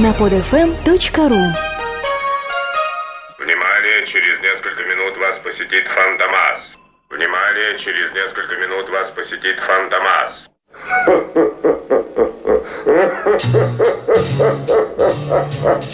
[0.00, 1.52] на podfm.ru
[3.38, 6.60] Внимание, через несколько минут вас посетит Фантомас.
[7.10, 10.48] Внимание, через несколько минут вас посетит Фантомас.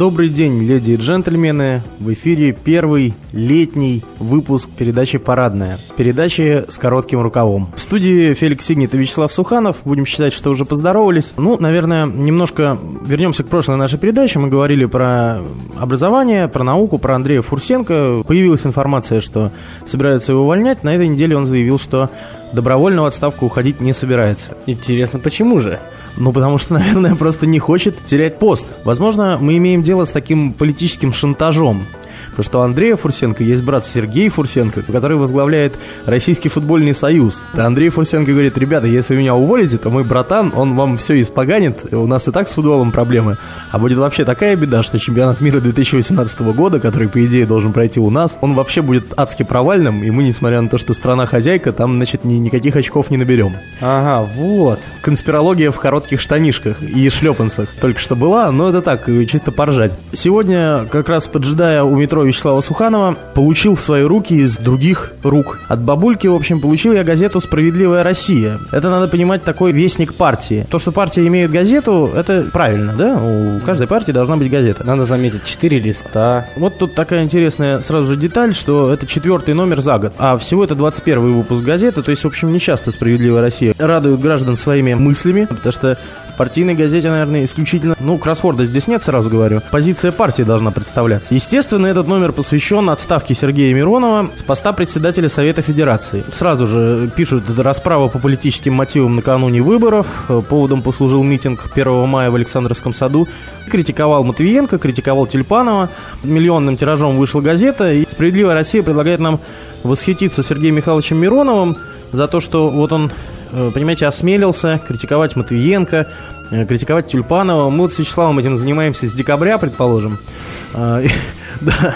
[0.00, 1.82] Добрый день, леди и джентльмены.
[1.98, 5.78] В эфире первый летний выпуск передачи «Парадная».
[5.94, 7.68] Передачи с коротким рукавом.
[7.76, 9.76] В студии Феликс Сигнит и Вячеслав Суханов.
[9.84, 11.34] Будем считать, что уже поздоровались.
[11.36, 14.38] Ну, наверное, немножко вернемся к прошлой нашей передаче.
[14.38, 15.42] Мы говорили про
[15.78, 18.22] образование, про науку, про Андрея Фурсенко.
[18.26, 19.52] Появилась информация, что
[19.84, 20.82] собираются его увольнять.
[20.82, 22.08] На этой неделе он заявил, что
[22.52, 24.56] добровольно в отставку уходить не собирается.
[24.66, 25.78] Интересно, почему же?
[26.16, 28.74] Ну, потому что, наверное, просто не хочет терять пост.
[28.84, 31.86] Возможно, мы имеем дело с таким политическим шантажом.
[32.30, 35.74] Потому что у Андрея Фурсенко есть брат Сергей Фурсенко, который возглавляет
[36.06, 37.44] Российский футбольный союз.
[37.54, 41.92] Андрей Фурсенко говорит, ребята, если вы меня уволите, то мой братан, он вам все испоганит,
[41.92, 43.36] у нас и так с футболом проблемы.
[43.70, 48.00] А будет вообще такая беда, что чемпионат мира 2018 года, который, по идее, должен пройти
[48.00, 51.96] у нас, он вообще будет адски провальным, и мы, несмотря на то, что страна-хозяйка, там,
[51.96, 53.56] значит, ни, никаких очков не наберем.
[53.80, 54.80] Ага, вот.
[55.02, 59.92] Конспирология в коротких штанишках и шлепанцах только что была, но это так, чисто поржать.
[60.12, 65.60] Сегодня, как раз поджидая у метро Вячеслава Суханова, получил в свои руки из других рук.
[65.68, 68.58] От бабульки, в общем, получил я газету «Справедливая Россия».
[68.72, 70.66] Это, надо понимать, такой вестник партии.
[70.70, 73.20] То, что партия имеет газету, это правильно, да?
[73.22, 74.84] У каждой партии должна быть газета.
[74.84, 76.46] Надо заметить, 4 листа.
[76.56, 80.64] Вот тут такая интересная сразу же деталь, что это четвертый номер за год, а всего
[80.64, 84.94] это 21 выпуск газеты, то есть, в общем, не часто «Справедливая Россия» радует граждан своими
[84.94, 85.98] мыслями, потому что
[86.40, 91.34] партийной газете, наверное, исключительно, ну, кроссворда здесь нет, сразу говорю, позиция партии должна представляться.
[91.34, 96.24] Естественно, этот номер посвящен отставке Сергея Миронова с поста председателя Совета Федерации.
[96.32, 100.06] Сразу же пишут, расправа по политическим мотивам накануне выборов,
[100.48, 103.28] поводом послужил митинг 1 мая в Александровском саду,
[103.70, 105.90] критиковал Матвиенко, критиковал Тюльпанова,
[106.22, 109.40] миллионным тиражом вышла газета, и «Справедливая Россия» предлагает нам
[109.82, 111.76] восхититься Сергеем Михайловичем Мироновым
[112.12, 113.10] за то, что вот он, э,
[113.50, 116.06] понимаете, осмелился критиковать Матвиенко,
[116.50, 117.70] э, критиковать Тюльпанова.
[117.70, 120.18] Мы вот с Вячеславом этим занимаемся с декабря, предположим.
[120.74, 121.10] И-
[121.60, 121.94] Да.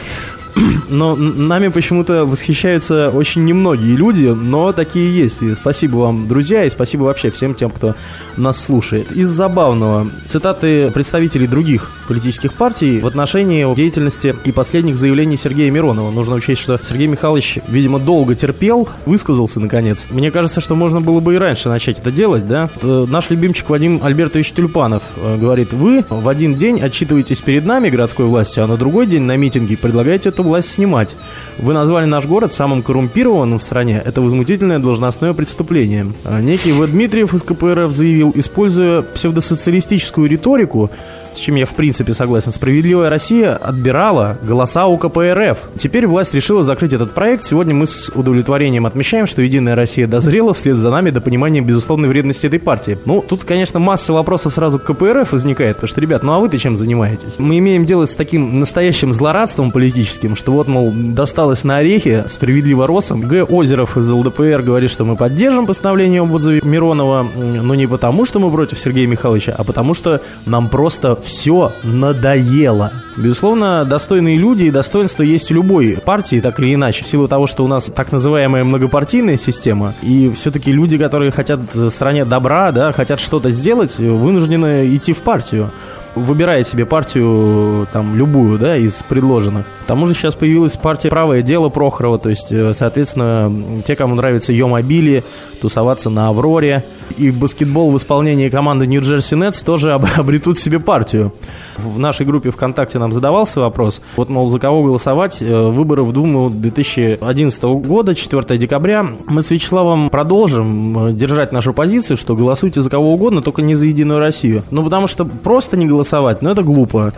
[0.88, 5.42] Но нами почему-то восхищаются очень немногие люди, но такие есть.
[5.42, 7.94] И спасибо вам, друзья, и спасибо вообще всем тем, кто
[8.36, 9.10] нас слушает.
[9.12, 16.10] Из забавного цитаты представителей других политических партий в отношении деятельности и последних заявлений Сергея Миронова.
[16.10, 20.06] Нужно учесть, что Сергей Михайлович, видимо, долго терпел, высказался наконец.
[20.10, 22.70] Мне кажется, что можно было бы и раньше начать это делать, да?
[22.82, 27.88] Э, Наш любимчик Вадим Альбертович Тюльпанов э, говорит, вы в один день отчитываетесь перед нами,
[27.88, 31.16] городской властью, а на другой день на митинге предлагаете эту власть снимать.
[31.58, 34.00] Вы назвали наш город самым коррумпированным в стране.
[34.04, 36.12] Это возмутительное должностное преступление.
[36.24, 36.86] А Некий В.
[36.86, 40.90] Дмитриев из КПРФ заявил, используя псевдосоциалистическую риторику,
[41.34, 45.58] с чем я в принципе согласен, «Справедливая Россия» отбирала голоса у КПРФ.
[45.76, 47.44] Теперь власть решила закрыть этот проект.
[47.44, 52.08] Сегодня мы с удовлетворением отмечаем, что «Единая Россия» дозрела вслед за нами до понимания безусловной
[52.08, 52.98] вредности этой партии.
[53.04, 56.58] Ну, тут, конечно, масса вопросов сразу к КПРФ возникает, потому что, ребят, ну а вы-то
[56.58, 57.38] чем занимаетесь?
[57.38, 62.86] Мы имеем дело с таким настоящим злорадством политическим, что вот, мол, досталось на орехи справедливо
[62.86, 63.20] росом.
[63.20, 63.42] Г.
[63.44, 68.38] Озеров из ЛДПР говорит, что мы поддержим постановление об отзыве Миронова, но не потому, что
[68.38, 72.92] мы против Сергея Михайловича, а потому что нам просто все надоело.
[73.16, 77.46] Безусловно, достойные люди и достоинства есть у любой партии, так или иначе, в силу того,
[77.46, 82.92] что у нас так называемая многопартийная система, и все-таки люди, которые хотят стране добра, да,
[82.92, 85.70] хотят что-то сделать, вынуждены идти в партию
[86.14, 89.66] выбирая себе партию там любую, да, из предложенных.
[89.82, 94.14] К тому же сейчас появилась партия «Правое дело» Прохорова, то есть, э, соответственно, те, кому
[94.14, 95.24] нравится ее мобили,
[95.60, 96.84] тусоваться на «Авроре»,
[97.16, 101.32] и баскетбол в исполнении команды Нью-Джерси Нетс тоже об- обретут себе партию.
[101.76, 106.50] В нашей группе ВКонтакте нам задавался вопрос, вот, мол, за кого голосовать, выборы в Думу
[106.50, 109.06] 2011 года, 4 декабря.
[109.26, 113.74] Мы с Вячеславом продолжим э, держать нашу позицию, что голосуйте за кого угодно, только не
[113.74, 114.62] за Единую Россию.
[114.70, 117.12] Ну, потому что просто не голосовать, ну, это глупо.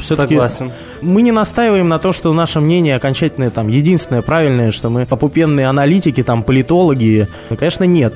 [0.00, 0.72] Все-таки Согласен.
[1.00, 5.66] мы не настаиваем на то, что наше мнение окончательное, там, единственное правильное, что мы попупенные
[5.66, 7.28] аналитики, там, политологи.
[7.50, 8.14] Ну, конечно, нет.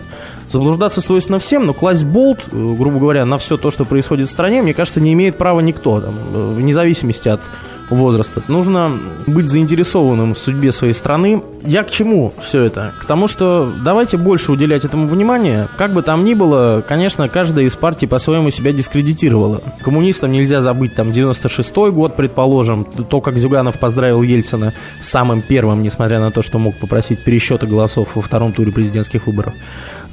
[0.48, 4.31] Заблуждаться свойственно всем, но класть болт, э, грубо говоря, на все то, что происходит в
[4.31, 7.40] стране, мне кажется, не имеет права никто, там, э, вне зависимости от
[7.90, 8.42] возраста.
[8.48, 11.42] Нужно быть заинтересованным в судьбе своей страны.
[11.62, 12.92] Я к чему все это?
[13.00, 15.69] К тому, что давайте больше уделять этому внимания.
[15.76, 19.60] Как бы там ни было, конечно, каждая из партий по-своему себя дискредитировала.
[19.82, 26.20] Коммунистам нельзя забыть там 96-й год, предположим, то, как Зюганов поздравил Ельцина самым первым, несмотря
[26.20, 29.54] на то, что мог попросить пересчета голосов во втором туре президентских выборов.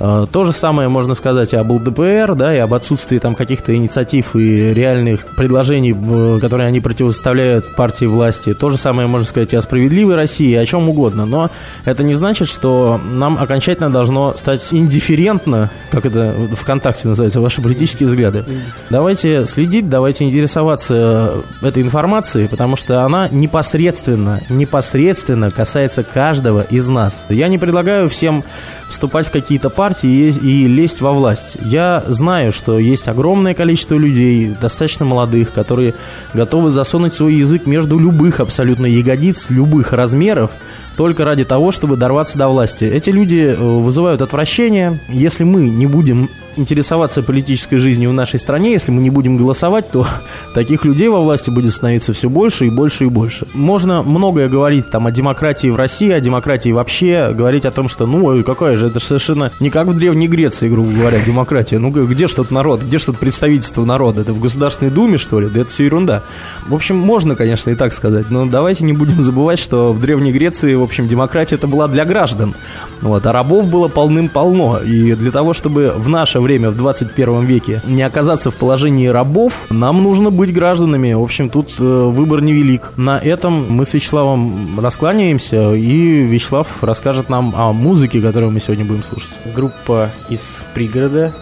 [0.03, 3.75] Э, то же самое можно сказать и об ЛДПР, да, и об отсутствии там каких-то
[3.75, 8.55] инициатив и реальных предложений, которые они противоставляют партии власти.
[8.55, 11.27] То же самое можно сказать и о справедливой России, о чем угодно.
[11.27, 11.51] Но
[11.85, 18.09] это не значит, что нам окончательно должно стать индифферентно, как это ВКонтакте называется, ваши политические
[18.09, 18.43] взгляды.
[18.89, 27.23] Давайте следить, давайте интересоваться этой информацией, потому что она непосредственно, непосредственно касается каждого из нас.
[27.29, 28.43] Я не предлагаю всем
[28.89, 31.57] вступать в какие-то партии и, и лезть во власть.
[31.61, 35.93] Я знаю, что есть огромное количество людей, достаточно молодых, которые
[36.33, 40.51] готовы засунуть свой язык между любых абсолютно ягодиц, любых размеров,
[40.97, 42.83] только ради того, чтобы дорваться до власти.
[42.83, 44.99] Эти люди э, вызывают отвращение.
[45.09, 49.89] Если мы не будем интересоваться политической жизнью в нашей стране, если мы не будем голосовать,
[49.91, 50.07] то
[50.53, 53.47] таких людей во власти будет становиться все больше и больше и больше.
[53.53, 58.05] Можно многое говорить там о демократии в России, о демократии вообще, говорить о том, что
[58.05, 61.79] ну какая же, это совершенно не как в Древней Греции, грубо говоря, демократия.
[61.79, 64.21] Ну где что то народ, где что то представительство народа?
[64.21, 65.47] Это в Государственной Думе, что ли?
[65.49, 66.23] Да это все ерунда.
[66.67, 70.31] В общем, можно, конечно, и так сказать, но давайте не будем забывать, что в Древней
[70.31, 72.55] Греции, в общем, демократия это была для граждан.
[73.01, 74.79] Вот, а рабов было полным-полно.
[74.79, 79.65] И для того, чтобы в наше время, в 21 веке, не оказаться в положении рабов,
[79.69, 81.13] нам нужно быть гражданами.
[81.13, 82.93] В общем, тут э, выбор невелик.
[82.97, 88.85] На этом мы с Вячеславом раскланяемся, и Вячеслав расскажет нам о музыке, которую мы сегодня
[88.85, 89.31] будем слушать.
[89.53, 91.33] Группа из пригорода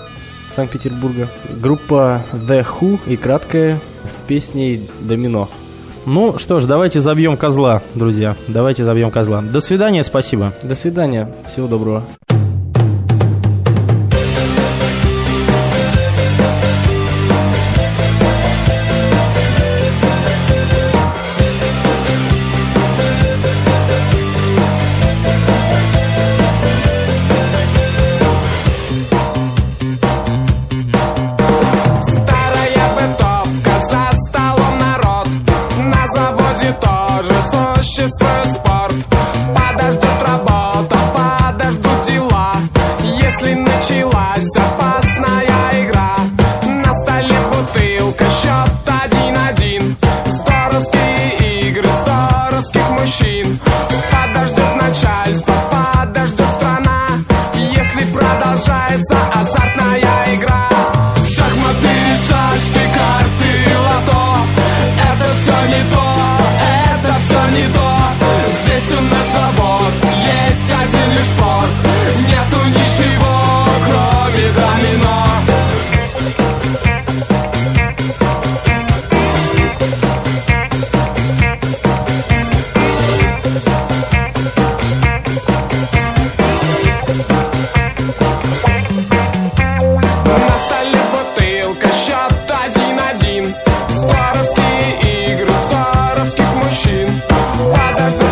[0.54, 1.30] Санкт-Петербурга.
[1.62, 5.50] Группа The Who и краткая с песней «Домино».
[6.06, 8.36] Ну что ж, давайте забьем козла, друзья.
[8.48, 9.42] Давайте забьем козла.
[9.42, 10.54] До свидания, спасибо.
[10.64, 11.34] До свидания.
[11.48, 12.04] Всего доброго.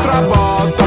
[0.07, 0.86] Один лишь